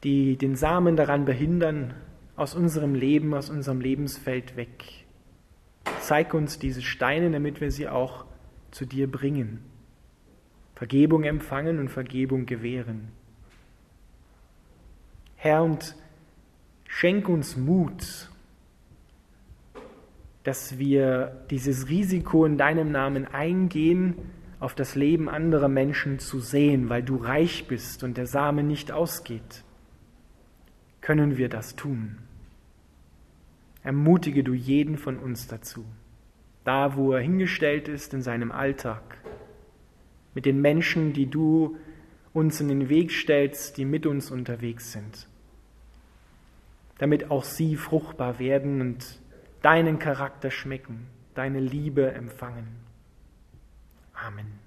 die 0.03 0.35
den 0.35 0.55
Samen 0.55 0.95
daran 0.95 1.25
behindern, 1.25 1.93
aus 2.35 2.55
unserem 2.55 2.95
Leben, 2.95 3.35
aus 3.35 3.51
unserem 3.51 3.81
Lebensfeld 3.81 4.55
weg. 4.55 5.05
Zeig 5.99 6.33
uns 6.33 6.57
diese 6.57 6.81
Steine, 6.81 7.29
damit 7.29 7.61
wir 7.61 7.69
sie 7.69 7.87
auch 7.87 8.25
zu 8.71 8.87
dir 8.87 9.11
bringen. 9.11 9.59
Vergebung 10.73 11.23
empfangen 11.23 11.77
und 11.77 11.89
Vergebung 11.89 12.47
gewähren. 12.47 13.18
Herr, 15.41 15.63
und 15.63 15.95
schenk 16.85 17.29
uns 17.29 17.55
Mut, 17.55 18.29
dass 20.43 20.77
wir 20.79 21.45
dieses 21.49 21.87
Risiko 21.87 22.43
in 22.43 22.57
deinem 22.57 22.91
Namen 22.91 23.25
eingehen, 23.25 24.15
auf 24.59 24.75
das 24.75 24.95
Leben 24.95 25.29
anderer 25.29 25.69
Menschen 25.69 26.19
zu 26.19 26.41
sehen, 26.41 26.89
weil 26.89 27.03
du 27.03 27.15
reich 27.15 27.69
bist 27.69 28.03
und 28.03 28.17
der 28.17 28.27
Same 28.27 28.63
nicht 28.63 28.91
ausgeht. 28.91 29.63
Können 30.99 31.37
wir 31.37 31.47
das 31.47 31.77
tun? 31.77 32.17
Ermutige 33.81 34.43
du 34.43 34.53
jeden 34.53 34.97
von 34.97 35.17
uns 35.17 35.47
dazu, 35.47 35.85
da 36.65 36.97
wo 36.97 37.13
er 37.13 37.21
hingestellt 37.21 37.87
ist 37.87 38.13
in 38.13 38.21
seinem 38.21 38.51
Alltag, 38.51 39.19
mit 40.35 40.45
den 40.45 40.59
Menschen, 40.59 41.13
die 41.13 41.27
du 41.27 41.77
uns 42.33 42.61
in 42.61 42.67
den 42.67 42.89
Weg 42.89 43.11
stellst, 43.11 43.77
die 43.77 43.85
mit 43.85 44.05
uns 44.05 44.31
unterwegs 44.31 44.91
sind, 44.91 45.27
damit 46.99 47.31
auch 47.31 47.43
sie 47.43 47.75
fruchtbar 47.75 48.37
werden 48.39 48.81
und 48.81 49.21
deinen 49.61 49.97
Charakter 49.99 50.51
schmecken, 50.51 51.07
deine 51.33 51.59
Liebe 51.59 52.11
empfangen. 52.11 52.67
Amen. 54.13 54.58